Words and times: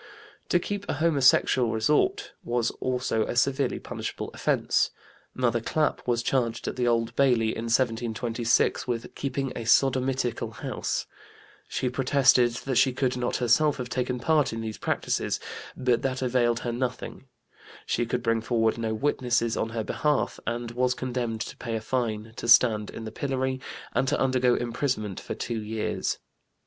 To 0.49 0.57
keep 0.57 0.89
a 0.89 0.93
homosexual 0.93 1.69
resort 1.71 2.31
was 2.43 2.71
also 2.81 3.23
a 3.27 3.35
severely 3.35 3.77
punishable 3.77 4.31
offense. 4.33 4.89
Mother 5.35 5.61
Clap 5.61 6.07
was 6.07 6.23
charged 6.23 6.67
at 6.67 6.75
the 6.75 6.87
Old 6.87 7.15
Bailey 7.15 7.49
in 7.49 7.65
1726 7.65 8.87
with 8.87 9.13
"keeping 9.13 9.51
a 9.51 9.63
sodomitical 9.63 10.53
house"; 10.55 11.05
she 11.67 11.87
protested 11.87 12.49
that 12.65 12.77
she 12.77 12.93
could 12.93 13.15
not 13.15 13.35
herself 13.37 13.77
have 13.77 13.89
taken 13.89 14.17
part 14.19 14.51
in 14.51 14.61
these 14.61 14.79
practices, 14.79 15.39
but 15.77 16.01
that 16.01 16.23
availed 16.23 16.61
her 16.61 16.71
nothing; 16.71 17.25
she 17.85 18.07
could 18.07 18.23
bring 18.23 18.41
forward 18.41 18.79
no 18.79 18.95
witnesses 18.95 19.55
on 19.55 19.69
her 19.69 19.83
behalf 19.83 20.39
and 20.47 20.71
was 20.71 20.95
condemned 20.95 21.41
to 21.41 21.55
pay 21.57 21.75
a 21.75 21.79
fine, 21.79 22.33
to 22.37 22.47
stand 22.47 22.89
in 22.89 23.03
the 23.05 23.11
pillory, 23.11 23.61
and 23.93 24.07
to 24.07 24.19
undergo 24.19 24.55
imprisonment 24.55 25.19
for 25.19 25.35
two 25.35 25.61
years. 25.61 26.17